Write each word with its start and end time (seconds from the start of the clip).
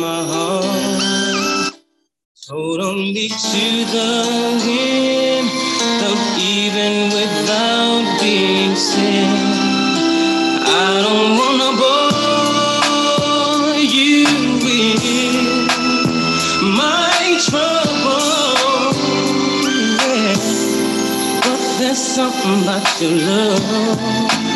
my 0.00 0.22
heart. 0.24 1.74
Hold 2.50 2.80
on 2.80 2.96
me 2.98 3.28
to 3.28 3.86
the 3.94 4.10
wind, 4.66 5.48
though 6.00 6.22
even 6.40 6.92
without 7.14 8.04
being 8.20 8.76
said, 8.76 9.58
I 10.56 11.02
don't 11.04 11.32
wanna 11.40 11.70
bore 11.80 13.78
you 13.78 14.26
with 14.64 15.04
my 16.62 17.38
trouble. 17.48 18.94
Yeah. 20.00 20.36
But 21.44 21.60
there's 21.78 21.98
something 21.98 22.62
about 22.62 23.00
your 23.02 23.12
love 23.28 24.49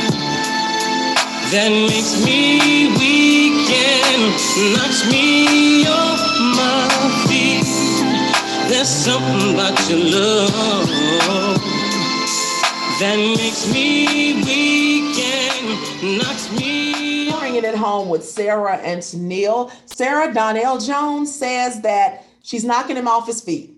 that 1.52 1.70
makes 1.70 2.24
me 2.24 2.88
weak 2.98 3.70
and 3.70 4.32
knocks 4.76 5.10
me 5.10 5.86
off 5.86 6.20
my 6.56 6.88
feet. 7.28 7.66
There's 8.68 8.88
something 8.88 9.54
about 9.54 9.78
your 9.88 9.98
love 9.98 10.88
that 13.00 13.16
makes 13.16 13.70
me 13.72 14.42
weak 14.42 15.18
and 15.18 16.18
knocks 16.18 16.50
me 16.52 16.74
it 17.74 17.74
home 17.74 18.08
with 18.08 18.24
Sarah 18.24 18.76
and 18.76 19.28
Neil. 19.28 19.70
Sarah 19.86 20.32
Donell 20.32 20.78
Jones 20.78 21.34
says 21.34 21.80
that 21.82 22.24
she's 22.42 22.64
knocking 22.64 22.96
him 22.96 23.08
off 23.08 23.26
his 23.26 23.40
feet. 23.40 23.73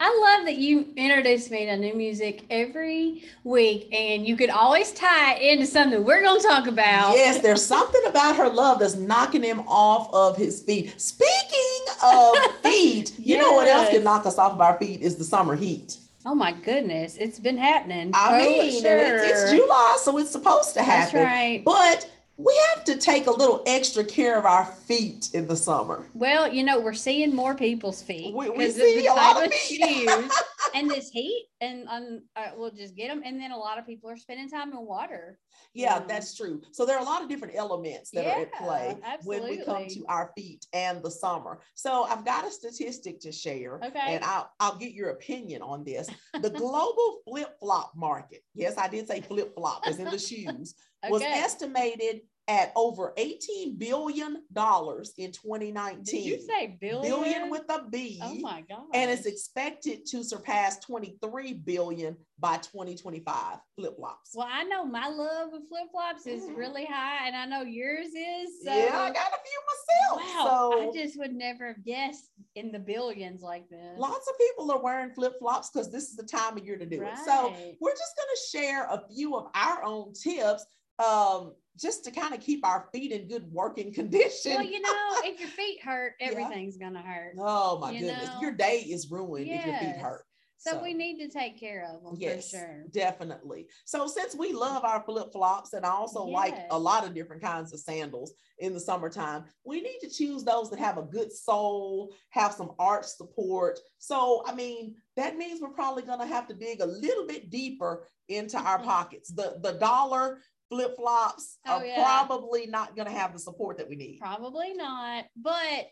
I 0.00 0.36
love 0.36 0.46
that 0.46 0.56
you 0.56 0.86
introduce 0.96 1.50
me 1.50 1.66
to 1.66 1.76
new 1.76 1.94
music 1.94 2.44
every 2.50 3.24
week, 3.44 3.88
and 3.92 4.26
you 4.26 4.36
could 4.36 4.50
always 4.50 4.92
tie 4.92 5.34
it 5.34 5.52
into 5.52 5.66
something 5.66 6.04
we're 6.04 6.22
going 6.22 6.40
to 6.40 6.46
talk 6.46 6.66
about. 6.66 7.14
Yes, 7.14 7.40
there's 7.40 7.64
something 7.64 8.02
about 8.06 8.36
her 8.36 8.48
love 8.48 8.80
that's 8.80 8.96
knocking 8.96 9.42
him 9.42 9.60
off 9.66 10.12
of 10.12 10.36
his 10.36 10.62
feet. 10.62 11.00
Speaking 11.00 11.94
of 12.02 12.36
feet, 12.62 13.18
you 13.18 13.38
know 13.38 13.52
what 13.52 13.68
else 13.68 13.90
can 13.90 14.04
knock 14.04 14.26
us 14.26 14.38
off 14.38 14.52
of 14.52 14.60
our 14.60 14.78
feet 14.78 15.00
is 15.00 15.16
the 15.16 15.24
summer 15.24 15.56
heat. 15.56 15.96
Oh 16.26 16.34
my 16.34 16.52
goodness, 16.52 17.16
it's 17.16 17.38
been 17.38 17.56
happening. 17.56 18.10
I 18.14 18.38
mean, 18.38 18.82
sure. 18.82 18.98
it's, 18.98 19.42
it's 19.42 19.52
July, 19.52 19.96
so 20.00 20.18
it's 20.18 20.30
supposed 20.30 20.74
to 20.74 20.82
happen. 20.82 21.20
That's 21.20 21.32
right. 21.32 21.64
But 21.64 22.10
we 22.38 22.56
have 22.74 22.84
to 22.84 22.96
take 22.96 23.26
a 23.26 23.30
little 23.32 23.62
extra 23.66 24.04
care 24.04 24.38
of 24.38 24.46
our 24.46 24.64
feet 24.64 25.28
in 25.34 25.46
the 25.48 25.56
summer. 25.56 26.06
Well, 26.14 26.52
you 26.52 26.62
know, 26.62 26.78
we're 26.78 26.94
seeing 26.94 27.34
more 27.34 27.54
people's 27.54 28.00
feet. 28.00 28.32
We- 28.32 28.48
we 28.48 28.64
'cause 28.66 28.76
of 28.76 28.82
the 28.82 29.06
a 29.06 29.12
lot 29.12 29.36
type 29.38 29.46
of 29.48 29.54
shoes 29.54 30.32
and 30.74 30.88
this 30.90 31.10
heat, 31.10 31.47
and 31.60 31.88
um, 31.88 32.20
uh, 32.36 32.50
we'll 32.56 32.70
just 32.70 32.94
get 32.94 33.08
them. 33.08 33.22
And 33.24 33.40
then 33.40 33.50
a 33.50 33.56
lot 33.56 33.78
of 33.78 33.86
people 33.86 34.10
are 34.10 34.16
spending 34.16 34.48
time 34.48 34.72
in 34.72 34.78
water. 34.86 35.38
Yeah, 35.74 35.98
Yeah. 35.98 36.04
that's 36.06 36.34
true. 36.36 36.60
So 36.72 36.86
there 36.86 36.96
are 36.96 37.02
a 37.02 37.04
lot 37.04 37.22
of 37.22 37.28
different 37.28 37.54
elements 37.56 38.10
that 38.12 38.26
are 38.26 38.42
at 38.42 38.50
Yeah, 38.52 38.58
play 38.66 38.96
when 39.24 39.42
we 39.48 39.58
come 39.64 39.86
to 39.88 40.04
our 40.08 40.32
feet 40.36 40.66
and 40.72 41.02
the 41.02 41.10
summer. 41.10 41.60
So 41.74 42.04
I've 42.04 42.24
got 42.24 42.46
a 42.46 42.50
statistic 42.50 43.20
to 43.20 43.32
share, 43.32 43.80
Okay. 43.84 43.98
and 44.06 44.24
I'll 44.24 44.50
I'll 44.60 44.76
get 44.76 44.92
your 44.92 45.10
opinion 45.10 45.62
on 45.62 45.84
this. 45.84 46.08
The 46.40 46.50
global 46.50 47.20
flip 47.26 47.58
flop 47.58 47.92
market, 47.96 48.42
yes, 48.54 48.76
I 48.78 48.88
did 48.88 49.08
say 49.08 49.20
flip 49.20 49.54
flop, 49.54 49.82
as 49.86 49.98
in 49.98 50.10
the 50.10 50.18
shoes, 50.30 50.74
was 51.08 51.22
estimated 51.22 52.20
at 52.48 52.72
over 52.74 53.12
18 53.18 53.76
billion 53.76 54.42
dollars 54.52 55.12
in 55.18 55.30
2019. 55.32 56.02
Did 56.04 56.24
you 56.24 56.40
say 56.40 56.78
billion? 56.80 57.02
billion 57.02 57.50
with 57.50 57.64
a 57.68 57.82
B? 57.90 58.18
Oh 58.22 58.34
my 58.40 58.64
god! 58.68 58.86
and 58.94 59.10
it's 59.10 59.26
expected 59.26 60.06
to 60.06 60.24
surpass 60.24 60.78
23 60.80 61.52
billion 61.52 62.16
by 62.38 62.56
2025 62.56 63.58
flip 63.76 63.96
flops. 63.96 64.30
well, 64.34 64.48
I 64.50 64.64
know 64.64 64.84
my 64.86 65.08
love 65.08 65.52
of 65.52 65.60
flip 65.68 65.88
flops 65.90 66.26
is 66.26 66.44
Mhm. 66.44 66.56
really 66.56 66.86
high, 66.86 67.26
and 67.26 67.36
I 67.36 67.44
know 67.44 67.62
yours 67.62 68.06
is. 68.08 68.62
So, 68.64 68.72
yeah, 68.74 68.98
I 68.98 69.10
got 69.10 69.32
a 69.32 69.38
few 69.44 69.60
myself. 69.68 70.34
Wow, 70.46 70.70
so 70.72 70.80
I 70.80 70.90
just 70.92 71.18
would 71.18 71.34
never 71.34 71.68
have 71.68 71.84
guessed 71.84 72.30
in 72.54 72.72
the 72.72 72.78
billions 72.78 73.42
like 73.42 73.68
this. 73.68 73.98
lots 73.98 74.26
of 74.28 74.38
people 74.38 74.70
are 74.70 74.80
wearing 74.80 75.10
flip 75.12 75.34
flops 75.38 75.68
because 75.70 75.90
this 75.90 76.08
is 76.08 76.16
the 76.16 76.22
time 76.22 76.56
of 76.56 76.64
year 76.64 76.78
to 76.78 76.86
do 76.86 77.02
it. 77.02 77.18
So 77.26 77.52
we're 77.80 77.90
just 77.92 78.16
going 78.16 78.28
to 78.34 78.58
share 78.58 78.84
a 78.84 79.04
few 79.12 79.36
of 79.36 79.50
our 79.54 79.82
own 79.82 80.12
tips 80.14 80.64
um, 80.98 81.54
just 81.78 82.04
to 82.04 82.10
kind 82.10 82.34
of 82.34 82.40
keep 82.40 82.66
our 82.66 82.88
feet 82.92 83.12
in 83.12 83.28
good 83.28 83.44
working 83.52 83.92
condition. 84.00 84.54
Well, 84.54 84.64
you 84.64 84.80
know, 84.80 85.10
if 85.24 85.38
your 85.40 85.48
feet 85.48 85.82
hurt, 85.82 86.14
Yeah. 86.20 86.28
everything's 86.28 86.76
gonna 86.76 87.02
hurt. 87.02 87.34
oh 87.38 87.78
my 87.78 87.92
you 87.92 88.00
goodness, 88.00 88.30
know? 88.34 88.40
your 88.40 88.52
day 88.52 88.78
is 88.80 89.10
ruined 89.10 89.48
if 89.48 89.64
your 89.64 89.74
feet 89.74 89.96
hurt. 89.96 90.24
So, 90.60 90.82
we 90.82 90.92
need 90.92 91.20
to 91.20 91.28
take 91.28 91.58
care 91.58 91.88
of 91.88 92.02
them 92.02 92.16
Yes, 92.18 92.50
for 92.50 92.56
sure. 92.56 92.84
definitely. 92.90 93.68
So 93.84 94.08
since 94.08 94.34
we 94.34 94.52
love 94.52 94.84
our 94.84 95.04
flip 95.04 95.32
flops 95.32 95.72
and 95.72 95.86
I 95.86 95.90
also 95.90 96.24
like 96.24 96.58
a 96.70 96.78
lot 96.78 97.06
of 97.06 97.14
different 97.14 97.42
kinds 97.42 97.72
of 97.72 97.78
sandals 97.78 98.34
in 98.58 98.74
the 98.74 98.80
summertime, 98.80 99.44
we 99.64 99.80
need 99.80 99.98
to 100.00 100.10
choose 100.10 100.42
those 100.42 100.68
that 100.70 100.80
have 100.80 100.98
a 100.98 101.02
good 101.02 101.32
sole, 101.32 102.12
have 102.30 102.52
some 102.52 102.72
arch 102.80 103.06
support. 103.06 103.78
So 103.98 104.42
I 104.48 104.54
mean, 104.54 104.96
that 105.16 105.36
means 105.36 105.60
we're 105.60 105.68
probably 105.70 106.02
gonna 106.02 106.26
have 106.26 106.48
to 106.48 106.54
dig 106.54 106.80
a 106.80 106.86
little 106.86 107.26
bit 107.26 107.50
deeper 107.50 108.08
into 108.28 108.58
our 108.58 108.80
Mhm. 108.80 108.84
pockets. 108.84 109.30
The 109.30 109.58
the 109.62 109.74
dollar 109.74 110.40
flip 110.68 110.96
flops 110.96 111.58
Oh, 111.66 111.78
are 111.78 111.86
yeah. 111.86 112.02
probably 112.02 112.66
not 112.66 112.96
gonna 112.96 113.10
have 113.10 113.32
the 113.32 113.38
support 113.38 113.78
that 113.78 113.88
we 113.88 113.96
need. 113.96 114.18
Probably 114.20 114.74
not, 114.74 115.24
but 115.36 115.86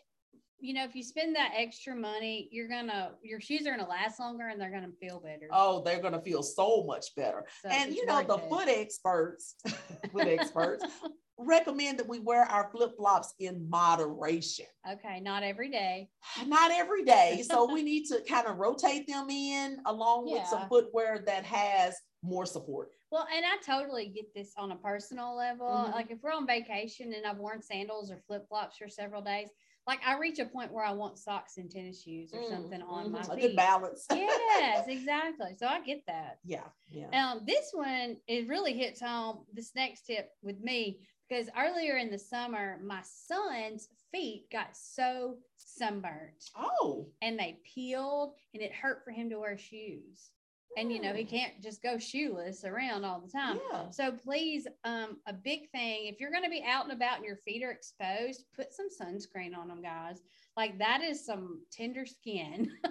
you 0.59 0.73
know, 0.73 0.83
if 0.83 0.95
you 0.95 1.03
spend 1.03 1.35
that 1.35 1.51
extra 1.55 1.95
money, 1.95 2.49
you're 2.51 2.67
gonna 2.67 3.11
your 3.21 3.39
shoes 3.39 3.67
are 3.67 3.71
gonna 3.71 3.87
last 3.87 4.19
longer 4.19 4.47
and 4.47 4.59
they're 4.59 4.71
gonna 4.71 4.91
feel 4.99 5.19
better. 5.19 5.47
Oh, 5.51 5.83
they're 5.83 6.01
gonna 6.01 6.21
feel 6.21 6.41
so 6.41 6.83
much 6.87 7.13
better. 7.15 7.45
So 7.61 7.69
and 7.69 7.93
you 7.93 8.05
know 8.05 8.23
the 8.23 8.35
it. 8.37 8.49
foot 8.49 8.67
experts 8.67 9.55
foot 10.11 10.27
experts 10.27 10.83
recommend 11.39 11.99
that 11.99 12.07
we 12.09 12.17
wear 12.17 12.43
our 12.45 12.67
flip-flops 12.71 13.35
in 13.39 13.69
moderation 13.69 14.65
Okay, 14.91 15.19
not 15.19 15.43
every 15.43 15.69
day. 15.69 16.09
not 16.47 16.71
every 16.71 17.03
day 17.03 17.43
so 17.47 17.71
we 17.71 17.83
need 17.83 18.05
to 18.05 18.21
kind 18.27 18.47
of 18.47 18.57
rotate 18.57 19.07
them 19.07 19.29
in 19.29 19.77
along 19.85 20.25
with 20.31 20.43
some 20.47 20.61
Yeah. 20.61 20.67
footwear 20.67 21.23
that 21.27 21.45
has 21.45 21.95
more 22.23 22.47
support 22.47 22.89
Well, 23.09 23.27
and 23.33 23.45
I 23.45 23.55
totally 23.65 24.09
get 24.09 24.33
this 24.33 24.53
on 24.57 24.71
a 24.71 24.75
personal 24.75 25.35
level. 25.35 25.67
Mhm. 25.67 25.91
Like 25.93 26.11
if 26.11 26.21
we're 26.21 26.33
on 26.33 26.45
vacation 26.45 27.13
and 27.13 27.25
I've 27.25 27.37
worn 27.37 27.61
sandals 27.61 28.11
or 28.11 28.19
flip 28.27 28.47
flops 28.49 28.77
for 28.77 28.89
several 28.89 29.21
days, 29.21 29.49
like 29.85 29.99
I 30.05 30.17
reach 30.17 30.39
a 30.39 30.45
point 30.45 30.73
where 30.73 30.83
I 30.83 30.91
want 30.91 31.17
socks 31.17 31.57
and 31.57 31.71
tennis 31.71 32.01
shoes 32.03 32.33
or 32.33 32.39
Mm, 32.39 32.49
something 32.49 32.81
on 32.81 33.05
mhm, 33.07 33.11
my 33.13 33.21
a 33.21 33.35
feet. 33.35 33.41
good 33.41 33.55
balance 33.55 34.05
yes, 34.11 34.87
exactly. 34.87 35.55
So 35.55 35.67
I 35.67 35.81
get 35.81 36.05
that. 36.07 36.39
yeah 36.43 36.67
yeah 36.91 37.07
Um, 37.13 37.45
this 37.45 37.71
one 37.71 38.17
it 38.27 38.47
really 38.49 38.73
hits 38.73 38.99
home. 38.99 39.45
This 39.53 39.73
next 39.73 40.05
tip 40.05 40.31
with 40.41 40.59
me 40.59 40.99
because 41.29 41.49
earlier 41.57 41.97
in 41.97 42.11
the 42.11 42.19
summer, 42.19 42.79
my 42.83 43.01
son's 43.03 43.87
feet 44.11 44.49
got 44.51 44.75
so 44.75 45.37
sunburnt 45.55 46.49
oh 46.55 47.07
and 47.21 47.39
they 47.39 47.59
peeled, 47.63 48.35
and 48.53 48.61
it 48.61 48.73
hurt 48.73 49.03
for 49.05 49.11
him 49.11 49.29
to 49.29 49.39
wear 49.39 49.57
shoes. 49.57 50.31
And 50.77 50.93
you 50.93 51.01
know 51.01 51.13
he 51.13 51.25
Mm. 51.25 51.29
can't 51.29 51.61
just 51.61 51.81
go 51.83 51.97
shoeless 51.97 52.63
around 52.63 53.03
all 53.03 53.19
the 53.19 53.31
time. 53.31 53.57
yeah 53.71 53.89
So 53.91 54.11
please, 54.11 54.67
um, 54.85 55.17
a 55.27 55.33
big 55.33 55.69
thing 55.71 56.05
if 56.07 56.19
you're 56.19 56.31
going 56.31 56.43
to 56.43 56.49
be 56.49 56.63
out 56.65 56.83
and 56.85 56.93
about 56.93 57.17
and 57.17 57.25
your 57.25 57.37
feet 57.37 57.63
are 57.63 57.71
exposed, 57.71 58.45
put 58.55 58.73
some 58.73 58.87
sunscreen 58.89 59.57
on 59.57 59.67
them, 59.67 59.81
guys. 59.81 60.21
Like 60.55 60.77
that 60.79 61.01
is 61.01 61.25
some 61.25 61.61
tender 61.71 62.05
skin. 62.05 62.71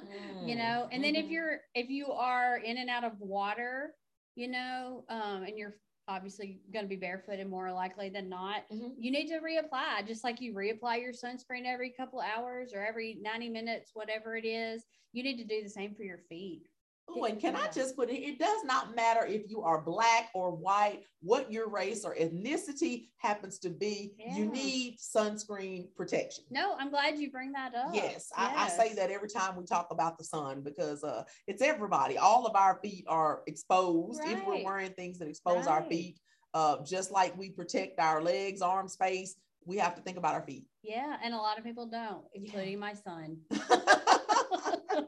you 0.45 0.55
Mm, 0.55 0.59
know 0.59 0.89
and 0.93 1.03
then 1.05 1.15
if 1.17 1.27
mhm. 1.27 1.31
you're 1.31 1.61
if 1.75 1.89
you 1.89 2.13
are 2.13 2.59
in 2.59 2.77
and 2.79 2.91
out 2.91 3.05
of 3.05 3.19
water 3.21 3.95
you 4.35 4.49
know 4.49 5.05
um 5.09 5.43
and 5.45 5.57
you're 5.57 5.77
obviously 6.09 6.61
going 6.73 6.85
to 6.85 6.89
be 6.89 6.97
barefooted 6.97 7.49
more 7.49 7.73
likely 7.73 8.09
than 8.11 8.29
not 8.29 8.63
Mhm. 8.73 8.95
you 8.99 9.11
need 9.11 9.27
to 9.29 9.39
reapply 9.41 10.07
just 10.07 10.25
like 10.25 10.41
you 10.41 10.53
reapply 10.55 11.01
your 11.01 11.13
sunscreen 11.13 11.65
every 11.67 11.91
couple 11.91 12.21
hours 12.21 12.73
or 12.75 12.85
every 12.85 13.19
90 13.21 13.49
minutes 13.49 13.91
whatever 13.95 14.37
it 14.37 14.45
is 14.45 14.85
you 15.13 15.23
need 15.23 15.37
to 15.39 15.45
do 15.45 15.63
the 15.63 15.69
same 15.69 15.95
for 15.95 16.03
your 16.05 16.19
feet 16.29 16.69
Oh, 17.09 17.25
and 17.25 17.41
can 17.41 17.55
I 17.57 17.69
just 17.69 17.97
put 17.97 18.11
it? 18.11 18.17
It 18.21 18.39
does 18.39 18.65
not 18.65 18.95
matter 18.97 19.25
if 19.25 19.49
you 19.49 19.63
are 19.63 19.81
black 19.81 20.29
or 20.35 20.51
white, 20.51 21.03
what 21.23 21.51
your 21.53 21.69
race 21.69 22.05
or 22.05 22.15
ethnicity 22.17 23.09
happens 23.19 23.59
to 23.61 23.71
be. 23.71 24.13
You 24.19 24.47
need 24.47 24.99
sunscreen 24.99 25.87
protection. 25.97 26.45
no 26.51 26.75
i'm 26.79 26.91
glad 26.91 27.17
you 27.19 27.31
bring 27.31 27.53
that 27.53 27.75
up 27.75 27.91
Yes, 27.95 28.31
I, 28.37 28.65
I 28.65 28.69
say 28.69 28.95
that 28.95 29.11
every 29.11 29.29
time 29.29 29.57
we 29.57 29.65
talk 29.65 29.89
about 29.91 30.19
the 30.19 30.25
sun 30.25 30.63
because 30.63 31.05
uh, 31.05 31.23
it's 31.47 31.63
everybody. 31.63 32.19
All 32.19 32.47
of 32.47 32.55
our 32.57 32.79
feet 32.83 33.05
are 33.09 33.43
exposed 33.47 34.21
if 34.25 34.45
we're 34.47 34.65
wearing 34.65 34.91
things 34.93 35.19
that 35.19 35.29
expose 35.29 35.67
our 35.67 35.83
feet. 35.85 36.19
Uh, 36.55 36.79
just 36.85 37.11
like 37.13 37.37
we 37.39 37.51
protect 37.51 37.99
our 38.01 38.23
legs, 38.23 38.63
arms, 38.63 38.97
face, 38.97 39.37
we 39.65 39.77
have 39.77 39.95
to 39.95 40.01
think 40.03 40.17
about 40.17 40.35
our 40.35 40.43
feet. 40.43 40.65
yeah 40.83 41.17
and 41.23 41.35
a 41.35 41.37
lot 41.37 41.59
of 41.59 41.65
people 41.65 41.87
don't 41.87 42.25
including 42.35 42.79
my 42.79 42.95
son 42.95 43.37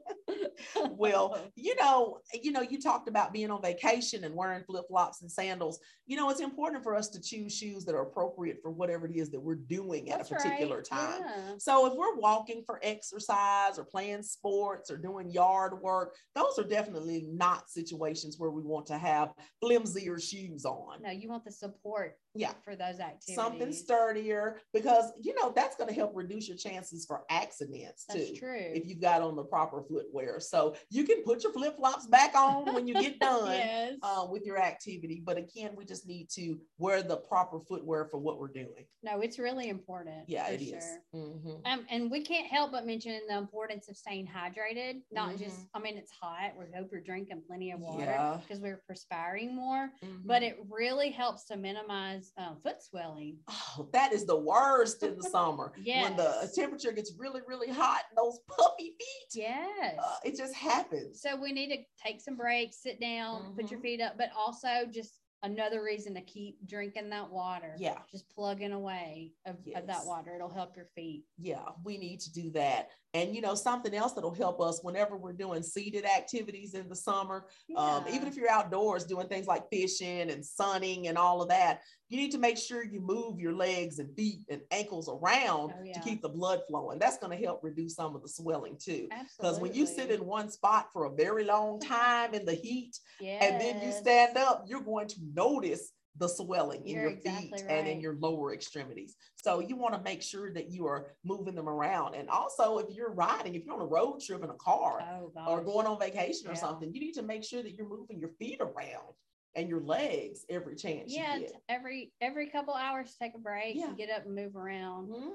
well, 0.90 1.38
you 1.54 1.74
know, 1.76 2.18
you 2.32 2.52
know, 2.52 2.62
you 2.62 2.80
talked 2.80 3.08
about 3.08 3.32
being 3.32 3.50
on 3.50 3.62
vacation 3.62 4.24
and 4.24 4.34
wearing 4.34 4.62
flip-flops 4.64 5.22
and 5.22 5.30
sandals. 5.30 5.78
You 6.06 6.16
know, 6.16 6.30
it's 6.30 6.40
important 6.40 6.82
for 6.82 6.94
us 6.94 7.08
to 7.10 7.20
choose 7.20 7.56
shoes 7.56 7.84
that 7.84 7.94
are 7.94 8.02
appropriate 8.02 8.58
for 8.62 8.70
whatever 8.70 9.06
it 9.06 9.16
is 9.16 9.30
that 9.30 9.40
we're 9.40 9.56
doing 9.56 10.10
at 10.10 10.20
a 10.20 10.24
particular 10.24 10.76
right. 10.76 10.84
time. 10.84 11.20
Yeah. 11.20 11.54
So 11.58 11.86
if 11.86 11.94
we're 11.94 12.16
walking 12.16 12.62
for 12.64 12.80
exercise 12.82 13.78
or 13.78 13.84
playing 13.84 14.22
sports 14.22 14.90
or 14.90 14.96
doing 14.96 15.30
yard 15.30 15.80
work, 15.80 16.14
those 16.34 16.58
are 16.58 16.64
definitely 16.64 17.26
not 17.30 17.70
situations 17.70 18.36
where 18.38 18.50
we 18.50 18.62
want 18.62 18.86
to 18.86 18.98
have 18.98 19.32
flimsier 19.62 20.18
shoes 20.20 20.64
on. 20.64 21.02
No, 21.02 21.10
you 21.10 21.28
want 21.28 21.44
the 21.44 21.52
support 21.52 22.16
Yeah. 22.34 22.52
for 22.64 22.74
those 22.74 23.00
activities. 23.00 23.34
Something 23.34 23.72
sturdier 23.72 24.60
because 24.72 25.12
you 25.20 25.34
know 25.34 25.52
that's 25.54 25.76
going 25.76 25.88
to 25.88 25.94
help 25.94 26.12
reduce 26.14 26.48
your 26.48 26.56
chances 26.56 27.04
for 27.06 27.22
accidents 27.30 28.06
too. 28.06 28.18
That's 28.18 28.38
true. 28.38 28.56
If 28.58 28.86
you've 28.86 29.00
got 29.00 29.22
on 29.22 29.27
the 29.36 29.44
proper 29.44 29.82
footwear. 29.82 30.40
So 30.40 30.74
you 30.90 31.04
can 31.04 31.22
put 31.22 31.42
your 31.42 31.52
flip 31.52 31.76
flops 31.76 32.06
back 32.06 32.34
on 32.34 32.72
when 32.74 32.86
you 32.86 32.94
get 32.94 33.18
done 33.20 33.50
yes. 33.50 33.94
uh, 34.02 34.26
with 34.30 34.44
your 34.44 34.58
activity. 34.58 35.22
But 35.24 35.36
again, 35.38 35.72
we 35.76 35.84
just 35.84 36.06
need 36.06 36.28
to 36.30 36.58
wear 36.78 37.02
the 37.02 37.16
proper 37.16 37.60
footwear 37.60 38.06
for 38.10 38.18
what 38.18 38.38
we're 38.38 38.48
doing. 38.48 38.86
no, 39.02 39.20
it's 39.20 39.38
really 39.38 39.68
important. 39.68 40.24
Yeah, 40.28 40.48
it 40.48 40.60
is. 40.60 40.70
sure. 40.84 41.02
Mhm. 41.14 41.60
Um, 41.66 41.86
and 41.90 42.10
we 42.10 42.22
can't 42.24 42.46
help 42.46 42.72
but 42.72 42.84
mention 42.86 43.20
the 43.28 43.36
importance 43.38 43.88
of 43.88 43.96
staying 43.96 44.26
hydrated. 44.26 45.02
Not 45.12 45.36
just, 45.38 45.56
Mhm. 45.60 45.68
I 45.74 45.78
mean, 45.80 45.96
it's 45.96 46.10
hot. 46.10 46.52
We 46.58 46.64
hope 46.76 46.88
you're 46.90 47.00
drinking 47.00 47.42
plenty 47.46 47.70
of 47.70 47.80
water 47.80 48.04
Yeah. 48.04 48.38
because 48.42 48.60
we're 48.60 48.82
perspiring 48.86 49.54
more. 49.54 49.90
But 50.24 50.42
Mhm. 50.42 50.46
it 50.48 50.58
really 50.68 51.10
helps 51.10 51.44
to 51.46 51.56
minimize 51.56 52.32
um, 52.36 52.60
foot 52.62 52.82
swelling. 52.82 53.38
Oh, 53.48 53.88
that 53.92 54.12
is 54.12 54.26
the 54.26 54.36
worst 54.38 55.02
in 55.02 55.16
the 55.16 55.22
summer 55.36 55.72
when 55.84 56.16
the 56.16 56.50
temperature 56.54 56.92
gets 56.92 57.12
really, 57.16 57.40
really 57.46 57.68
hot. 57.70 58.02
and 58.10 58.18
Those 58.18 58.38
puffy 58.48 58.94
feet, 58.98 59.17
Yes. 59.34 59.96
uh, 59.98 60.16
it 60.24 60.36
just 60.36 60.54
happens. 60.54 61.20
So 61.20 61.36
we 61.36 61.52
need 61.52 61.68
to 61.74 61.82
take 62.04 62.20
some 62.20 62.36
breaks, 62.36 62.82
sit 62.82 63.00
down, 63.00 63.54
put 63.54 63.70
your 63.70 63.80
Mhm. 63.80 63.82
feet 63.82 64.00
up, 64.00 64.16
but 64.18 64.30
also 64.36 64.86
just 64.90 65.20
another 65.44 65.82
reason 65.84 66.14
to 66.14 66.20
keep 66.22 66.58
drinking 66.66 67.10
that 67.10 67.30
water. 67.30 67.76
Yeah, 67.78 68.02
Just 68.10 68.28
plugging 68.30 68.72
away 68.72 69.34
of, 69.46 69.56
of 69.76 69.86
that 69.86 70.04
water. 70.04 70.34
It'll 70.34 70.48
help 70.48 70.74
your 70.76 70.86
feet. 70.96 71.24
yeah, 71.38 71.64
we 71.84 71.96
need 71.96 72.20
to 72.20 72.32
do 72.32 72.50
that. 72.52 72.90
And 73.18 73.34
you 73.34 73.40
know, 73.40 73.54
something 73.54 73.94
else 73.94 74.12
that'll 74.12 74.34
help 74.34 74.60
us 74.60 74.80
whenever 74.82 75.16
we're 75.16 75.32
doing 75.32 75.62
seated 75.62 76.04
activities 76.04 76.74
in 76.74 76.88
the 76.88 76.96
summer, 76.96 77.46
um, 77.76 78.04
even 78.10 78.28
if 78.28 78.36
you're 78.36 78.50
outdoors 78.50 79.04
doing 79.04 79.26
things 79.28 79.46
like 79.46 79.68
fishing 79.70 80.30
and 80.30 80.44
sunning 80.44 81.08
and 81.08 81.18
all 81.18 81.42
of 81.42 81.48
that, 81.48 81.80
you 82.08 82.16
need 82.16 82.32
to 82.32 82.38
make 82.38 82.56
sure 82.56 82.82
you 82.82 83.00
move 83.00 83.38
your 83.38 83.52
legs 83.52 83.98
and 83.98 84.14
feet 84.16 84.40
and 84.48 84.62
ankles 84.70 85.08
around 85.08 85.72
Oh, 85.78 85.92
to 85.92 86.00
keep 86.00 86.22
the 86.22 86.28
blood 86.28 86.60
flowing. 86.68 86.98
That's 86.98 87.18
going 87.18 87.36
to 87.36 87.44
help 87.44 87.60
reduce 87.62 87.94
some 87.94 88.14
of 88.16 88.22
the 88.22 88.28
swelling 88.28 88.76
too. 88.78 89.08
Because 89.38 89.60
when 89.60 89.74
you 89.74 89.86
sit 89.86 90.10
in 90.10 90.24
one 90.24 90.50
spot 90.50 90.88
for 90.92 91.04
a 91.04 91.10
very 91.10 91.44
long 91.44 91.80
time 91.96 92.34
in 92.34 92.46
the 92.46 92.54
heat 92.54 92.98
yes. 93.20 93.42
and 93.42 93.60
then 93.60 93.82
you 93.82 93.92
stand 93.92 94.36
up, 94.36 94.64
you're 94.66 94.80
going 94.80 95.08
to 95.08 95.16
notice 95.34 95.92
the 96.18 96.28
swelling 96.28 96.84
in 96.86 96.94
You're 96.94 97.02
your 97.02 97.10
exactly 97.12 97.50
feet 97.58 97.64
and 97.68 97.86
in 97.86 98.00
your 98.00 98.16
lower 98.16 98.52
extremities. 98.52 99.16
So 99.36 99.60
you 99.60 99.76
want 99.76 99.94
to 99.94 100.00
make 100.00 100.22
sure 100.22 100.52
that 100.52 100.70
you 100.70 100.86
are 100.86 101.14
moving 101.24 101.54
them 101.54 101.68
around. 101.68 102.14
And 102.14 102.28
also, 102.28 102.78
if 102.78 102.94
you're 102.94 103.12
riding, 103.12 103.54
if 103.54 103.64
you're 103.64 103.74
on 103.74 103.80
a 103.80 103.86
road 103.86 104.20
trip 104.20 104.42
in 104.42 104.50
a 104.50 104.54
car 104.54 105.02
oh, 105.02 105.32
or 105.46 105.62
going 105.62 105.86
on 105.86 105.98
vacation 105.98 106.50
or 106.50 106.54
something, 106.54 106.92
you 106.92 107.00
need 107.00 107.12
to 107.12 107.22
make 107.22 107.44
sure 107.44 107.62
that 107.62 107.74
you're 107.74 107.88
moving 107.88 108.18
your 108.18 108.30
feet 108.38 108.60
around 108.60 109.14
and 109.54 109.68
your 109.68 109.80
legs 109.80 110.44
every 110.50 110.76
chance 110.76 111.12
yeah, 111.12 111.34
you 111.36 111.40
get. 111.40 111.62
every 111.68 112.12
every 112.20 112.48
couple 112.48 112.74
hours, 112.74 113.14
take 113.20 113.34
a 113.34 113.38
break 113.38 113.76
Yeah. 113.76 113.88
and 113.88 113.96
get 113.96 114.10
up 114.10 114.26
and 114.26 114.34
move 114.34 114.56
around. 114.56 115.08
Mhm, 115.08 115.32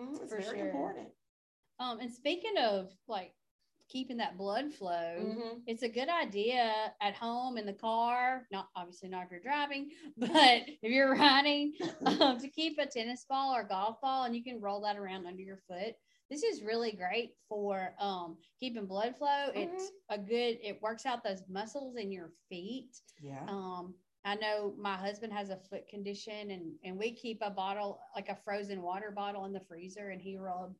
mhm, 0.00 0.20
It's 0.22 0.32
For 0.32 0.40
very 0.40 0.58
sure. 0.58 0.66
important. 0.66 1.08
Um, 1.78 2.00
and 2.00 2.12
speaking 2.12 2.56
of 2.58 2.90
like 3.08 3.34
keeping 3.92 4.16
that 4.18 4.38
blood 4.38 4.72
flow, 4.72 5.18
Mhm. 5.20 5.62
it's 5.66 5.82
a 5.82 5.88
good 5.88 6.08
idea 6.08 6.94
at 7.00 7.14
home 7.14 7.58
in 7.58 7.66
the 7.66 7.72
car. 7.74 8.46
Not 8.50 8.68
obviously 8.76 9.08
not 9.10 9.24
if 9.26 9.30
you're 9.32 9.40
driving, 9.40 9.90
but 10.16 10.68
if 10.82 10.90
you're 10.92 11.12
riding, 11.14 11.74
um, 12.06 12.38
to 12.38 12.48
keep 12.48 12.78
a 12.78 12.86
tennis 12.86 13.24
ball 13.28 13.54
or 13.54 13.64
golf 13.64 14.00
ball, 14.00 14.24
and 14.24 14.36
you 14.36 14.42
can 14.42 14.60
roll 14.60 14.80
that 14.82 14.96
around 14.96 15.26
under 15.26 15.42
your 15.42 15.58
foot. 15.68 15.94
This 16.30 16.42
is 16.42 16.62
really 16.62 16.92
great 16.92 17.34
for 17.48 17.94
um, 18.00 18.38
keeping 18.58 18.86
blood 18.86 19.16
flow. 19.16 19.50
It's 19.54 19.92
a 20.08 20.18
good. 20.18 20.58
It 20.62 20.80
works 20.80 21.04
out 21.06 21.22
those 21.22 21.42
muscles 21.48 21.96
in 21.96 22.10
your 22.10 22.32
feet. 22.48 23.00
Yeah. 23.20 23.44
Um, 23.48 23.94
I 24.24 24.36
know 24.36 24.74
my 24.78 24.96
husband 24.96 25.32
has 25.32 25.50
a 25.50 25.56
foot 25.56 25.86
condition, 25.88 26.50
and 26.50 26.72
and 26.84 26.98
we 26.98 27.12
keep 27.12 27.40
a 27.42 27.50
bottle 27.50 28.00
like 28.16 28.28
a 28.30 28.36
frozen 28.36 28.82
water 28.82 29.10
bottle 29.10 29.44
in 29.44 29.52
the 29.52 29.60
freezer, 29.60 30.10
and 30.10 30.22
he 30.22 30.36
roll, 30.36 30.74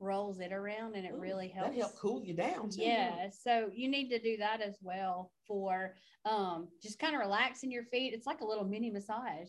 rolls 0.00 0.40
it 0.40 0.52
around, 0.52 0.94
and 0.94 1.04
it 1.04 1.12
Ooh, 1.14 1.20
really 1.20 1.48
helps. 1.48 1.70
That 1.70 1.80
help 1.80 1.96
cool 1.98 2.22
you 2.24 2.34
down 2.34 2.70
too. 2.70 2.82
Yeah, 2.82 3.28
so 3.30 3.70
you 3.74 3.88
need 3.88 4.08
to 4.10 4.18
do 4.18 4.36
that 4.38 4.60
as 4.60 4.76
well 4.80 5.32
for 5.46 5.94
um, 6.24 6.68
just 6.82 6.98
kind 6.98 7.14
of 7.14 7.20
relaxing 7.20 7.70
your 7.70 7.84
feet. 7.84 8.14
It's 8.14 8.26
like 8.26 8.40
a 8.40 8.46
little 8.46 8.64
mini 8.64 8.90
massage, 8.90 9.48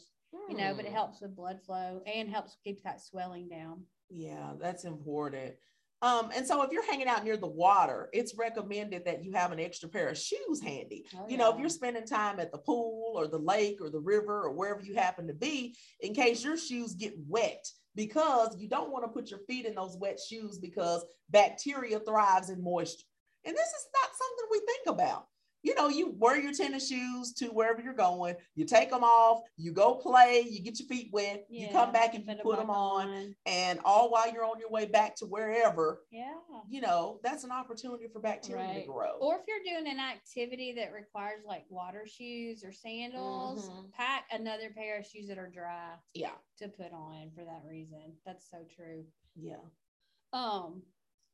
you 0.50 0.56
know, 0.56 0.74
but 0.76 0.86
it 0.86 0.90
Hmm. 0.90 0.96
helps 0.96 1.22
with 1.22 1.36
blood 1.36 1.60
flow 1.66 2.02
and 2.06 2.30
helps 2.30 2.58
keep 2.64 2.84
that 2.84 3.02
swelling 3.02 3.48
down. 3.48 3.84
Yeah, 4.10 4.54
that's 4.60 4.86
important. 4.86 5.56
Um, 6.02 6.32
and 6.34 6.48
so 6.48 6.62
if 6.62 6.72
you're 6.72 6.86
hanging 6.90 7.08
out 7.10 7.26
near 7.26 7.36
the 7.36 7.46
water, 7.46 8.10
it's 8.14 8.34
recommended 8.38 9.04
that 9.06 9.22
you 9.24 9.34
have 9.34 9.52
an 9.52 9.60
extra 9.60 9.90
pair 9.90 10.08
of 10.08 10.18
shoes 10.18 10.62
handy. 10.62 11.06
Oh, 11.14 11.28
you 11.28 11.36
know, 11.36 11.52
if 11.52 11.60
you're 11.60 11.68
spending 11.68 12.06
time 12.06 12.40
at 12.40 12.54
the 12.54 12.58
pool 12.58 13.12
or 13.16 13.28
the 13.28 13.38
lake 13.38 13.80
or 13.82 13.90
the 13.90 14.00
river 14.00 14.44
or 14.44 14.54
wherever 14.54 14.82
you 14.82 14.96
happen 14.96 15.28
to 15.28 15.34
be, 15.34 15.76
in 16.00 16.14
case 16.14 16.42
your 16.42 16.56
shoes 16.56 16.96
get 16.96 17.14
wet, 17.28 17.68
because 18.00 18.56
you 18.58 18.70
don't 18.70 18.92
want 18.92 19.04
to 19.04 19.10
put 19.10 19.30
your 19.30 19.42
feet 19.42 19.66
in 19.66 19.76
those 19.76 19.98
wet 19.98 20.18
shoes 20.18 20.58
because 20.58 21.04
bacteria 21.32 22.00
thrives 22.00 22.50
in 22.50 22.64
moisture. 22.64 23.04
And 23.44 23.54
this 23.54 23.68
is 23.68 23.86
not 23.94 24.10
something 24.18 24.48
we 24.50 24.60
think 24.60 24.88
about. 24.88 25.28
You 25.62 25.76
know, 25.76 25.90
you 25.90 26.16
wear 26.18 26.40
your 26.40 26.54
tennis 26.54 26.88
shoes 26.88 27.34
to 27.34 27.48
wherever 27.48 27.82
you're 27.82 27.94
going, 27.94 28.36
you 28.56 28.66
take 28.66 28.90
them 28.90 29.04
off, 29.04 29.42
you 29.58 29.74
go 29.74 29.96
play, 29.96 30.46
you 30.50 30.62
get 30.62 30.80
your 30.80 30.88
feet 30.88 31.10
wet, 31.12 31.46
you 31.50 31.68
come 31.70 31.92
back 31.92 32.14
and 32.16 32.26
you 32.26 32.36
put 32.42 32.58
them 32.58 32.68
back 32.68 32.76
on, 32.76 33.36
and 33.46 33.80
all 33.84 34.10
while 34.10 34.32
you're 34.32 34.46
on 34.46 34.58
your 34.60 34.70
way 34.70 34.86
back 34.86 35.16
to 35.18 35.26
wherever, 35.26 36.04
Yeah. 36.12 36.34
you 36.70 36.80
know, 36.80 37.20
that's 37.24 37.44
an 37.44 37.52
opportunity 37.52 38.08
for 38.08 38.20
bacteria 38.22 38.64
Right. 38.68 38.82
to 38.82 38.88
grow. 38.88 39.18
Or 39.20 39.38
if 39.38 39.42
you're 39.48 39.64
doing 39.64 39.92
an 39.92 40.00
activity 40.00 40.74
that 40.74 40.94
requires 40.94 41.44
like 41.46 41.66
water 41.70 42.06
shoes 42.08 42.64
or 42.64 42.72
sandals, 42.72 43.70
Mhm. 43.70 43.92
pack 43.92 44.28
another 44.32 44.70
pair 44.70 45.00
of 45.00 45.06
shoes 45.06 45.28
that 45.28 45.38
are 45.38 45.50
dry 45.50 45.98
yeah, 46.14 46.38
to 46.60 46.70
put 46.70 46.94
on 46.94 47.32
for 47.32 47.44
that 47.44 47.66
reason. 47.66 48.18
That's 48.26 48.50
so 48.50 48.64
true. 48.76 49.06
yeah. 49.36 49.60
Um, 50.32 50.84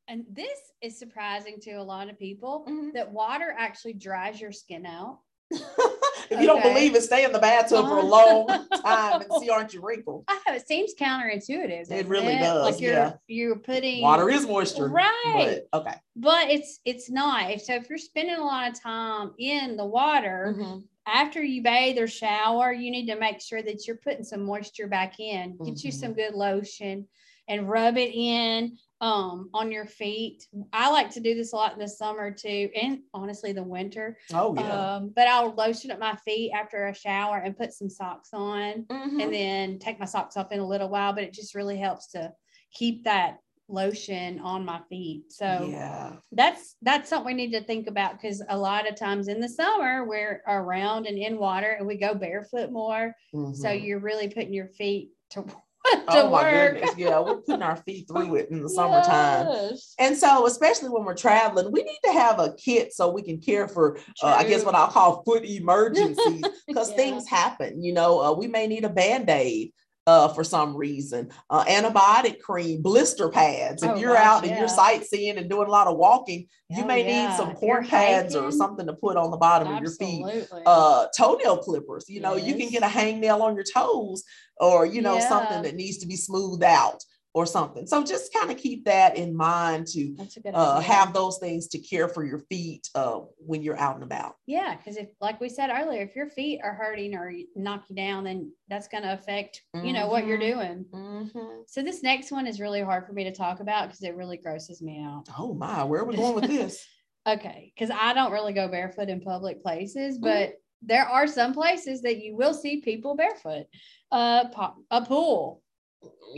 and 0.07 0.23
this 0.31 0.59
is 0.81 0.97
surprising 0.99 1.59
to 1.61 1.71
a 1.73 1.83
lot 1.83 2.09
of 2.09 2.17
people 2.19 2.65
Mhm. 2.67 2.93
that 2.93 3.11
water 3.11 3.53
actually 3.57 3.93
dries 3.93 4.39
your 4.39 4.51
skin 4.51 4.85
out. 4.85 5.19
if 5.51 6.39
you 6.41 6.47
don't 6.47 6.63
believe 6.63 6.95
it, 6.95 7.03
stay 7.03 7.23
in 7.23 7.31
the 7.31 7.39
bathtub 7.39 7.85
for 7.87 7.97
a 7.99 8.03
long 8.17 8.47
time 8.47 9.21
and 9.21 9.31
see 9.39 9.49
aren't 9.49 9.73
you 9.73 9.81
wrinkled. 9.81 10.23
I 10.27 10.39
know 10.47 10.55
it 10.55 10.67
seems 10.67 10.93
counterintuitive. 10.95 11.87
doesn't 11.87 12.07
really 12.07 12.35
does, 12.35 12.71
Like 12.73 12.81
you're 12.81 12.93
yeah. 12.93 13.13
you're 13.27 13.59
putting 13.59 14.01
Water 14.01 14.29
is 14.29 14.47
moisture. 14.47 14.87
Right. 14.89 15.61
But, 15.71 15.79
okay. 15.81 15.95
but 16.15 16.49
it's 16.49 16.79
it's 16.85 17.09
not. 17.11 17.61
So 17.61 17.75
if 17.75 17.89
you're 17.89 17.97
spending 17.99 18.35
a 18.35 18.43
lot 18.43 18.71
of 18.71 18.79
time 18.81 19.33
in 19.37 19.77
the 19.77 19.85
water 19.85 20.55
Mhm. 20.57 20.83
after 21.05 21.43
you 21.43 21.61
bathe 21.61 21.99
or 21.99 22.07
shower, 22.07 22.73
you 22.73 22.89
need 22.89 23.05
to 23.07 23.15
make 23.15 23.39
sure 23.39 23.61
that 23.61 23.85
you're 23.85 23.97
putting 23.97 24.23
some 24.23 24.43
moisture 24.43 24.87
back 24.87 25.19
in. 25.19 25.57
Get 25.63 25.83
you 25.83 25.91
Mhm. 25.91 25.99
some 25.99 26.13
good 26.13 26.33
lotion 26.33 27.07
and 27.47 27.69
rub 27.69 27.97
it 27.97 28.12
in 28.15 28.75
um 29.05 29.50
on 29.53 29.71
your 29.71 29.85
feet. 29.85 30.47
I 30.74 30.89
like 30.89 31.09
to 31.12 31.19
do 31.19 31.35
this 31.35 31.53
a 31.53 31.55
lot 31.55 31.74
in 31.74 31.79
the 31.79 31.88
summer 31.88 32.31
too, 32.31 32.69
and 32.75 33.00
honestly 33.13 33.51
the 33.53 33.63
winter. 33.63 34.17
Oh 34.33 34.55
yeah. 34.55 34.95
Um, 34.95 35.13
but 35.15 35.27
I'll 35.27 35.53
lotion 35.53 35.91
up 35.91 36.00
my 36.00 36.15
feet 36.25 36.51
after 36.53 36.88
a 36.88 36.95
shower 36.95 37.38
and 37.38 37.57
put 37.57 37.71
some 37.74 37.89
socks 37.89 38.29
on 38.33 38.85
Mhm. 38.89 39.21
and 39.21 39.33
then 39.33 39.79
take 39.79 40.00
my 40.00 40.05
socks 40.05 40.38
off 40.38 40.51
in 40.51 40.59
a 40.59 40.67
little 40.67 40.89
while. 40.89 41.13
But 41.13 41.24
it 41.25 41.33
just 41.33 41.53
really 41.55 41.77
helps 41.77 42.07
to 42.12 42.33
keep 42.71 43.03
that 43.03 43.38
lotion 43.67 44.39
on 44.39 44.63
my 44.65 44.79
feet. 44.89 45.31
So 45.31 45.69
yeah. 45.71 46.13
that's 46.31 46.75
that's 46.81 47.09
something 47.09 47.27
we 47.27 47.33
need 47.41 47.51
to 47.51 47.63
think 47.63 47.88
about 47.88 48.13
because 48.19 48.41
a 48.50 48.57
lot 48.57 48.88
of 48.89 48.95
times 48.95 49.27
in 49.27 49.39
the 49.39 49.50
summer 49.50 50.05
we're 50.05 50.41
around 50.47 51.05
and 51.07 51.17
in 51.17 51.38
water 51.38 51.71
and 51.77 51.88
we 51.88 51.97
go 51.97 52.13
barefoot 52.15 52.71
more. 52.71 53.15
So 53.33 53.69
Mhm. 53.69 53.83
you're 53.83 54.00
really 54.09 54.27
putting 54.29 54.53
your 54.53 54.67
feet 54.69 55.12
to, 55.31 55.43
to 55.43 55.55
oh 56.08 56.30
my 56.30 56.44
work. 56.44 56.74
goodness. 56.74 56.96
Yeah, 56.98 57.20
we're 57.20 57.38
putting 57.38 57.62
our 57.62 57.75
feet 57.77 58.08
through 58.08 58.36
it 58.36 58.50
in 58.51 58.62
the 58.62 58.70
summertime. 58.70 59.48
Yes. 59.50 59.94
And 60.00 60.18
so, 60.18 60.46
especially 60.48 60.89
when 60.89 61.04
we're 61.06 61.15
traveling, 61.15 61.72
we 61.72 61.84
need 61.84 62.00
to 62.06 62.12
have 62.12 62.39
a 62.39 62.54
kit 62.56 62.94
so 62.94 63.12
we 63.12 63.22
can 63.22 63.39
care 63.39 63.68
for, 63.68 63.98
uh, 64.24 64.27
I 64.38 64.44
guess, 64.44 64.63
what 64.65 64.75
I'll 64.75 64.88
call 64.88 65.24
foot 65.24 65.46
emergencies 65.46 66.44
because 66.68 66.89
Yeah. 66.92 66.96
things 66.96 67.27
happen. 67.27 67.84
You 67.84 67.94
know, 67.94 68.22
uh, 68.22 68.34
we 68.34 68.48
may 68.48 68.68
need 68.68 68.86
a 68.86 68.89
band 68.89 69.30
aid. 69.30 69.72
Uh, 70.07 70.27
for 70.27 70.43
some 70.43 70.77
reason, 70.77 71.27
uh, 71.50 71.63
antibiotic 71.65 72.39
cream, 72.39 72.79
blister 72.83 73.27
pads. 73.27 73.81
If 73.81 73.89
Oh, 73.89 73.95
you're 73.95 74.13
gosh, 74.13 74.24
out 74.27 74.41
and 74.43 74.51
yeah. 74.51 74.59
you're 74.59 74.67
sightseeing 74.67 75.38
and 75.39 75.50
doing 75.50 75.67
a 75.67 75.71
lot 75.71 75.88
of 75.88 75.97
walking, 75.97 76.45
you 76.69 76.83
Oh, 76.83 76.85
may 76.85 77.01
need 77.01 77.35
some 77.35 77.55
corn 77.55 77.88
pads 77.88 78.35
or 78.35 78.51
something 78.51 78.85
to 78.85 78.93
put 78.93 79.17
on 79.17 79.31
the 79.31 79.38
bottom 79.38 79.67
of 79.74 79.81
your 79.81 79.91
feet. 79.91 80.24
Absolutely. 80.24 80.62
uh 80.67 81.07
toenail 81.17 81.57
clippers. 81.57 82.05
You 82.07 82.21
know 82.21 82.35
you 82.35 82.53
can 82.55 82.69
get 82.69 82.83
a 82.83 82.85
hangnail 82.85 83.41
on 83.41 83.55
your 83.55 83.63
toes 83.63 84.24
or 84.57 84.85
you 84.85 85.01
know 85.01 85.19
something 85.19 85.63
that 85.63 85.74
needs 85.75 85.97
to 85.97 86.05
be 86.07 86.15
smoothed 86.15 86.62
out 86.63 87.03
or 87.36 87.46
something. 87.46 87.86
So 87.86 88.01
just 88.01 88.34
kind 88.34 88.50
of 88.50 88.56
keep 88.56 88.86
that 88.86 89.18
in 89.18 89.36
mind 89.36 89.88
to 89.88 90.15
That's 90.18 90.38
a 90.38 90.39
good 90.39 90.56
uh, 90.56 90.80
have 90.80 91.13
those 91.13 91.38
things 91.38 91.68
to 91.68 91.80
care 91.80 92.08
for 92.08 92.24
your 92.25 92.39
feet 92.39 92.89
uh, 92.96 93.20
when 93.46 93.62
you're 93.62 93.77
out 93.77 93.96
and 93.96 94.06
about. 94.06 94.36
Yeah, 94.48 94.77
because 94.77 94.96
if, 94.96 95.10
like 95.20 95.42
we 95.42 95.50
said 95.50 95.70
earlier, 95.70 96.01
if 96.04 96.15
your 96.15 96.30
feet 96.30 96.62
are 96.63 96.74
hurting 96.74 97.13
or 97.13 97.34
knock 97.54 97.84
you 97.89 97.96
down, 97.98 98.24
then 98.24 98.54
that's 98.70 98.88
going 98.88 99.04
to 99.04 99.12
affect, 99.12 99.62
you 99.84 99.92
know, 99.92 100.08
what 100.08 100.25
you're 100.25 100.38
Mhm. 100.38 100.54
doing. 100.54 100.86
Mm-hmm. 100.94 101.62
So 101.68 101.82
this 101.84 102.01
next 102.01 102.32
one 102.32 102.48
is 102.48 102.62
really 102.62 102.82
hard 102.82 103.06
for 103.06 103.12
me 103.12 103.25
to 103.25 103.34
talk 103.34 103.60
about 103.60 103.89
because 103.89 104.01
it 104.04 104.15
really 104.15 104.38
grosses 104.38 104.82
me 104.82 105.04
out. 105.04 105.25
Oh 105.38 105.54
my, 105.54 105.84
where 105.84 106.04
are 106.04 106.06
we 106.06 106.15
going 106.15 106.36
with 106.36 106.48
this? 106.48 106.88
Okay, 107.27 107.74
because 107.75 107.89
I 107.89 108.13
don't 108.13 108.32
really 108.32 108.54
go 108.54 108.68
barefoot 108.68 109.10
in 109.10 109.20
public 109.20 109.60
places, 109.63 110.20
Mhm. 110.20 110.22
but 110.22 110.54
there 110.84 111.06
are 111.08 111.25
some 111.25 111.54
places 111.56 112.04
that 112.04 112.24
you 112.24 112.36
will 112.36 112.54
see 112.54 112.82
people 112.82 113.15
barefoot. 113.15 113.65
Uh, 114.12 114.46
a 114.92 115.01
pool, 115.04 115.63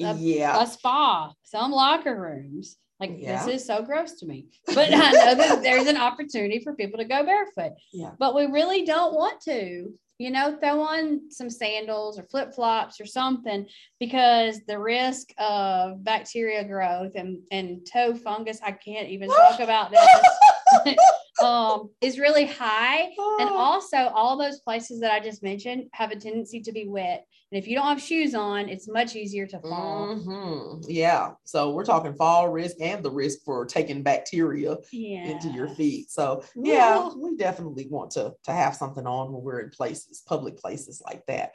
A- 0.02 0.16
yeah. 0.16 0.62
a 0.62 0.68
spa, 0.68 1.32
some 1.44 1.72
locker 1.72 2.20
rooms. 2.20 2.78
Like 3.00 3.14
Yeah. 3.18 3.46
this 3.46 3.62
is 3.62 3.68
so 3.68 3.84
gross 3.84 4.14
to 4.20 4.26
me. 4.26 4.48
But 4.66 4.90
I 4.94 5.12
know 5.12 5.36
that 5.36 5.62
there's 5.64 5.88
an 5.88 5.98
opportunity 5.98 6.60
for 6.64 6.74
people 6.74 6.98
to 7.00 7.06
go 7.06 7.24
barefoot. 7.24 7.74
Yeah. 7.94 8.12
But 8.18 8.34
we 8.36 8.46
really 8.48 8.86
don't 8.86 9.14
want 9.14 9.40
to. 9.42 9.94
You 10.20 10.32
know, 10.32 10.58
throw 10.60 10.82
on 10.82 11.30
some 11.30 11.48
sandals 11.48 12.18
or 12.18 12.24
flip 12.24 12.52
flops 12.56 13.00
or 13.00 13.06
something 13.06 13.68
because 14.00 14.60
the 14.68 14.80
risk 14.80 15.30
of 15.38 16.04
bacteria 16.04 16.64
growth 16.64 17.12
and, 17.14 17.38
and 17.52 17.86
toe 17.86 18.16
fungus, 18.16 18.60
I 18.64 18.72
can't 18.72 19.10
even 19.10 19.30
talk 19.30 19.60
about 19.68 19.92
this, 19.92 20.96
um, 21.44 21.92
is 22.02 22.18
really 22.18 22.46
high. 22.46 23.04
And 23.40 23.50
Oh. 23.50 23.58
also, 23.58 23.98
all 23.98 24.38
those 24.38 24.60
places 24.62 25.00
that 25.02 25.12
I 25.12 25.20
just 25.20 25.44
mentioned 25.44 25.84
have 25.94 26.10
a 26.10 26.16
tendency 26.16 26.62
to 26.62 26.72
be 26.72 26.88
wet. 26.88 27.28
And 27.52 27.58
if 27.62 27.68
you 27.68 27.76
don't 27.76 27.88
have 27.88 28.02
shoes 28.02 28.36
on, 28.36 28.68
it's 28.68 28.90
much 28.90 29.16
easier 29.16 29.48
to 29.48 29.60
fall. 29.62 30.16
Mhm. 30.16 30.84
Yeah. 30.88 31.32
So 31.46 31.72
we're 31.72 31.86
talking 31.86 32.14
fall 32.14 32.50
risk 32.50 32.76
and 32.82 33.04
the 33.04 33.12
risk 33.12 33.40
for 33.46 33.66
taking 33.66 34.04
bacteria 34.04 34.76
Yeah. 34.92 35.24
into 35.28 35.48
your 35.50 35.70
feet. 35.70 36.12
So 36.12 36.44
yeah, 36.56 36.98
Well- 36.98 37.18
we 37.18 37.38
definitely 37.38 37.88
want 37.90 38.12
to 38.12 38.36
to 38.44 38.52
have 38.52 38.76
something 38.76 39.08
on 39.08 39.32
when 39.32 39.44
we're 39.44 39.62
in 39.62 39.70
places, 39.70 40.22
public 40.28 40.58
places 40.58 41.02
like 41.06 41.26
that. 41.28 41.54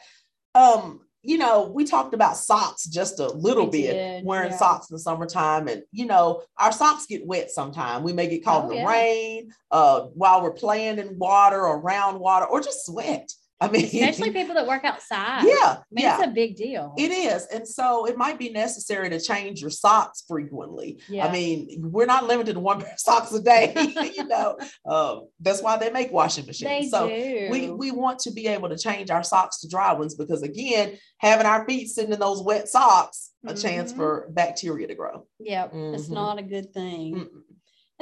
Um, 0.54 1.00
you 1.24 1.38
know, 1.38 1.70
we 1.72 1.84
talked 1.84 2.14
about 2.14 2.36
socks 2.36 2.84
just 2.86 3.20
a 3.20 3.28
little 3.28 3.66
bit, 3.66 3.92
did, 3.92 4.24
wearing 4.24 4.50
yeah. 4.50 4.56
socks 4.56 4.90
in 4.90 4.94
the 4.94 4.98
summertime, 4.98 5.68
and 5.68 5.82
you 5.92 6.04
know, 6.06 6.42
our 6.58 6.72
socks 6.72 7.06
get 7.06 7.26
wet 7.26 7.50
sometimes. 7.50 8.02
We 8.02 8.12
may 8.12 8.26
get 8.28 8.44
caught 8.44 8.62
Oh, 8.62 8.64
in 8.64 8.68
the 8.70 8.74
yeah. 8.76 8.88
rain, 8.90 9.52
uh, 9.70 10.06
while 10.14 10.42
we're 10.42 10.52
playing 10.52 10.98
in 10.98 11.18
water 11.18 11.64
or 11.66 11.78
around 11.78 12.18
water, 12.18 12.46
or 12.46 12.60
just 12.60 12.86
sweat. 12.86 13.30
I 13.62 13.70
mean, 13.70 13.84
Especially 13.84 14.30
people 14.40 14.54
that 14.54 14.66
work 14.66 14.84
outside. 14.84 15.44
yeah, 15.44 15.76
I 15.78 15.82
mean, 15.90 16.04
yeah. 16.04 16.18
it's 16.18 16.26
a 16.26 16.30
big 16.30 16.56
deal. 16.56 16.94
It 16.98 17.10
is. 17.10 17.46
And 17.46 17.66
so 17.66 18.06
it 18.06 18.16
might 18.16 18.38
be 18.38 18.50
necessary 18.50 19.08
to 19.10 19.20
change 19.20 19.60
your 19.60 19.70
socks 19.70 20.24
frequently. 20.26 21.00
Yeah. 21.08 21.26
I 21.26 21.32
mean, 21.32 21.78
we're 21.92 22.06
not 22.06 22.24
limited 22.26 22.54
to 22.54 22.60
one 22.60 22.80
pair 22.82 22.92
of 22.92 22.98
socks 23.00 23.32
a 23.32 23.40
day, 23.42 23.72
you 24.16 24.24
know. 24.26 24.58
Um, 24.84 25.28
that's 25.40 25.62
why 25.62 25.76
they 25.76 25.90
make 25.90 26.10
washing 26.12 26.46
machines. 26.46 26.70
they 26.70 26.88
so 26.88 27.08
do. 27.08 27.48
we 27.50 27.70
we 27.70 27.90
want 27.90 28.18
to 28.20 28.32
be 28.32 28.46
able 28.48 28.68
to 28.68 28.76
change 28.78 29.10
our 29.10 29.22
socks 29.22 29.60
to 29.60 29.68
dry 29.68 29.92
ones 29.92 30.14
because 30.14 30.42
again, 30.42 30.98
having 31.18 31.46
our 31.46 31.64
feet 31.66 31.88
sitting 31.88 32.12
in 32.12 32.20
those 32.20 32.42
wet 32.42 32.68
socks, 32.68 33.30
a 33.46 33.54
chance 33.54 33.92
Mhm. 33.92 33.96
for 33.96 34.28
bacteria 34.30 34.86
to 34.86 34.94
grow. 34.94 35.26
yep, 35.40 35.70
it's 35.74 36.08
Mhm. 36.08 36.10
not 36.14 36.38
a 36.38 36.42
good 36.42 36.72
thing. 36.72 37.14
Mm-mm. 37.16 37.28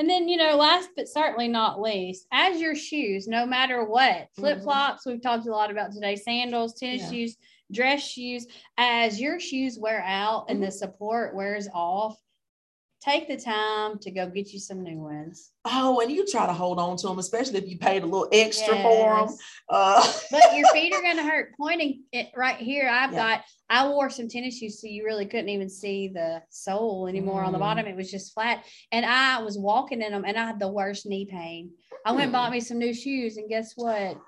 And 0.00 0.08
then, 0.08 0.30
you 0.30 0.38
know, 0.38 0.56
last 0.56 0.88
but 0.96 1.08
certainly 1.08 1.46
not 1.46 1.78
least, 1.78 2.26
as 2.32 2.58
your 2.58 2.74
shoes, 2.74 3.28
no 3.28 3.44
matter 3.44 3.84
what, 3.84 4.28
flip 4.34 4.62
flops, 4.62 5.04
we've 5.04 5.20
talked 5.20 5.46
a 5.46 5.50
lot 5.50 5.70
about 5.70 5.92
today, 5.92 6.16
sandals, 6.16 6.72
tennis 6.72 7.02
Mm-hmm. 7.02 7.12
Yeah. 7.14 7.20
shoes, 7.26 7.36
dress 7.70 8.02
shoes, 8.08 8.46
as 8.78 9.20
your 9.20 9.38
shoes 9.38 9.78
wear 9.78 10.02
out 10.06 10.46
and 10.48 10.56
Mm-hmm. 10.56 10.64
the 10.64 10.72
support 10.72 11.36
wears 11.36 11.68
off, 11.74 12.18
take 13.00 13.28
the 13.28 13.36
time 13.36 13.98
to 13.98 14.10
go 14.10 14.28
get 14.28 14.52
you 14.52 14.58
some 14.58 14.82
new 14.82 14.98
ones. 14.98 15.50
Oh, 15.64 16.00
and 16.00 16.10
you 16.10 16.26
try 16.26 16.46
to 16.46 16.52
hold 16.52 16.78
on 16.78 16.96
to 16.98 17.08
them, 17.08 17.18
especially 17.18 17.58
if 17.58 17.68
you 17.68 17.78
paid 17.78 18.02
a 18.02 18.06
little 18.06 18.28
extra 18.30 18.76
for 18.82 19.26
them. 19.26 19.36
Uh, 19.68 20.12
but 20.30 20.54
your 20.56 20.68
feet 20.68 20.92
are 20.94 21.00
going 21.00 21.16
to 21.16 21.22
hurt. 21.22 21.52
Pointing 21.58 22.02
it 22.12 22.28
right 22.36 22.56
here, 22.56 22.88
I've 22.90 23.12
Yeah. 23.12 23.36
got, 23.36 23.44
I 23.70 23.88
wore 23.88 24.10
some 24.10 24.28
tennis 24.28 24.58
shoes 24.58 24.80
so 24.80 24.86
you 24.86 25.04
really 25.04 25.24
couldn't 25.26 25.48
even 25.48 25.70
see 25.70 26.08
the 26.08 26.42
sole 26.50 27.06
anymore 27.06 27.42
on 27.42 27.52
the 27.52 27.58
Mm. 27.58 27.62
bottom. 27.62 27.86
It 27.86 27.96
was 27.96 28.10
just 28.10 28.34
flat. 28.34 28.64
And 28.92 29.06
I 29.06 29.42
was 29.42 29.56
walking 29.58 30.02
in 30.02 30.12
them 30.12 30.24
and 30.26 30.36
I 30.36 30.44
had 30.46 30.58
the 30.60 30.68
worst 30.70 31.06
knee 31.06 31.24
pain. 31.24 31.70
I 32.04 32.12
went 32.12 32.24
and 32.24 32.30
Mm. 32.30 32.34
bought 32.34 32.52
me 32.52 32.60
some 32.60 32.78
new 32.78 32.92
shoes, 32.94 33.36
and 33.36 33.48
guess 33.48 33.72
what? 33.76 34.18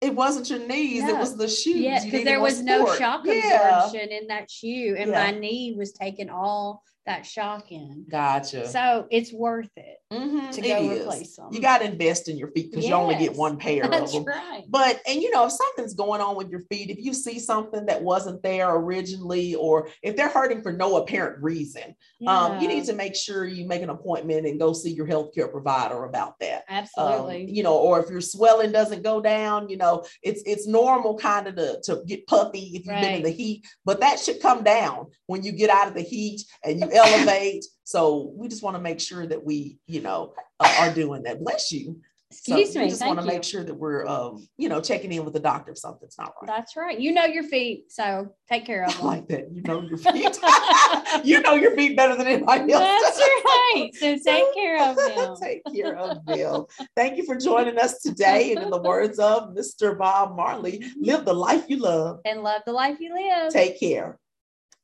it 0.00 0.14
wasn't 0.14 0.50
your 0.50 0.58
knees, 0.58 1.02
it 1.04 1.16
was 1.16 1.34
the 1.34 1.48
shoes. 1.48 1.76
Yes, 1.76 2.04
You 2.04 2.10
because 2.10 2.24
there 2.26 2.40
was 2.40 2.60
no 2.62 2.80
support. 2.80 2.98
shock 2.98 3.22
Yeah. 3.24 3.78
absorption 3.86 4.10
in 4.10 4.26
that 4.26 4.50
shoe, 4.50 4.96
and 4.98 5.10
Yeah. 5.10 5.24
my 5.24 5.38
knee 5.38 5.74
was 5.78 5.92
taking 5.94 6.28
all 6.28 6.82
that 7.06 7.26
shock 7.26 7.70
in. 7.70 8.06
Gotcha. 8.10 8.68
So 8.68 9.06
it's 9.10 9.32
worth 9.32 9.68
it 9.76 9.98
Mhm, 10.12 10.50
to 10.52 10.60
it 10.64 10.68
go 10.68 10.90
is. 10.90 11.00
replace 11.02 11.36
them. 11.36 11.48
You 11.52 11.60
got 11.60 11.78
to 11.78 11.84
invest 11.84 12.28
in 12.28 12.36
your 12.38 12.48
feet 12.48 12.70
because 12.70 12.86
you 12.86 12.94
only 12.94 13.16
get 13.16 13.34
one 13.34 13.56
pair 13.58 13.84
of 13.84 13.90
That's 13.90 14.12
them. 14.12 14.24
right. 14.24 14.64
But 14.68 15.00
and 15.06 15.20
you 15.20 15.30
know, 15.30 15.46
if 15.46 15.52
something's 15.52 15.94
going 15.94 16.20
on 16.20 16.36
with 16.36 16.48
your 16.50 16.60
feet, 16.70 16.90
if 16.90 16.98
you 16.98 17.12
see 17.12 17.38
something 17.38 17.86
that 17.86 18.02
wasn't 18.02 18.42
there 18.42 18.74
originally, 18.74 19.54
or 19.54 19.88
if 20.02 20.16
they're 20.16 20.28
hurting 20.28 20.62
for 20.62 20.72
no 20.72 20.96
apparent 20.96 21.42
reason, 21.42 21.94
um, 22.26 22.60
you 22.60 22.68
need 22.68 22.84
to 22.86 22.94
make 22.94 23.14
sure 23.14 23.44
you 23.44 23.66
make 23.66 23.82
an 23.82 23.90
appointment 23.90 24.46
and 24.46 24.58
go 24.58 24.72
see 24.72 24.92
your 24.92 25.06
healthcare 25.06 25.50
provider 25.50 26.04
about 26.04 26.38
that. 26.40 26.64
Um, 26.68 26.86
absolutely. 26.98 27.50
you 27.50 27.62
know, 27.62 27.76
or 27.76 28.00
if 28.00 28.08
your 28.10 28.20
swelling 28.22 28.72
doesn't 28.72 29.02
go 29.02 29.20
down, 29.20 29.68
you 29.68 29.76
know, 29.76 30.04
it's 30.22 30.42
it's 30.46 30.66
normal 30.66 31.18
kind 31.18 31.48
of 31.48 31.56
to, 31.56 31.80
to 31.84 32.02
get 32.06 32.26
puffy 32.26 32.70
if 32.74 32.86
you've 32.86 33.00
been 33.00 33.14
in 33.16 33.22
the 33.22 33.30
heat, 33.30 33.66
but 33.84 34.00
that 34.00 34.18
should 34.18 34.40
come 34.40 34.62
down 34.64 35.06
when 35.26 35.42
you 35.42 35.52
get 35.52 35.68
out 35.70 35.88
of 35.88 35.94
the 35.94 36.02
heat 36.02 36.42
and 36.64 36.80
you 36.80 36.93
elevate. 36.94 37.64
So 37.84 38.32
we 38.36 38.48
just 38.48 38.62
want 38.62 38.76
to 38.76 38.82
make 38.82 39.00
sure 39.00 39.26
that 39.26 39.44
we, 39.44 39.78
you 39.86 40.00
know, 40.00 40.34
uh, 40.60 40.74
are 40.80 40.92
doing 40.94 41.22
that. 41.24 41.40
Bless 41.42 41.72
you. 41.72 42.00
Excuse 42.30 42.56
So 42.56 42.60
Excuse 42.62 42.82
we 42.82 42.88
just 42.88 43.06
want 43.06 43.20
to 43.20 43.26
make 43.26 43.44
sure 43.44 43.62
that 43.62 43.74
we're, 43.74 44.06
um, 44.06 44.48
you 44.56 44.68
know, 44.68 44.80
checking 44.80 45.12
in 45.12 45.24
with 45.24 45.34
the 45.34 45.40
doctor 45.40 45.70
if 45.70 45.78
something's 45.78 46.16
not 46.18 46.34
right. 46.42 46.48
That's 46.48 46.74
right. 46.76 46.98
You 46.98 47.12
know 47.12 47.24
your 47.26 47.44
feet, 47.44 47.92
so 47.92 48.34
take 48.50 48.66
care 48.66 48.84
of 48.84 48.90
I 48.94 48.96
them. 48.96 49.06
like 49.06 49.28
that. 49.28 49.52
You 49.52 49.62
know 49.62 49.82
your 49.82 49.98
feet. 49.98 50.36
you 51.24 51.40
know 51.42 51.54
your 51.54 51.76
feet 51.76 51.96
better 51.96 52.16
than 52.16 52.26
anybody 52.26 52.72
else. 52.72 52.82
That's 52.82 53.18
right. 53.20 53.90
So 53.94 54.18
take 54.24 54.52
care 54.52 54.90
of 54.90 54.96
them. 54.96 55.36
Take 55.40 55.62
care 55.72 55.96
of 55.96 56.24
them. 56.26 56.64
Thank 56.96 57.18
you 57.18 57.24
for 57.24 57.36
joining 57.36 57.78
us 57.78 58.00
today. 58.00 58.52
And 58.52 58.64
in 58.64 58.70
the 58.70 58.82
words 58.82 59.20
of 59.20 59.54
Mr. 59.54 59.96
Bob 59.96 60.34
Marley, 60.34 60.84
live 61.00 61.24
the 61.24 61.34
life 61.34 61.66
you 61.68 61.76
love. 61.76 62.18
And 62.24 62.42
love 62.42 62.62
the 62.66 62.72
life 62.72 62.98
you 62.98 63.14
live. 63.14 63.52
Take 63.52 63.78
care. 63.78 64.18